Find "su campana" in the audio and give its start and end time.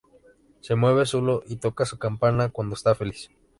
1.85-2.49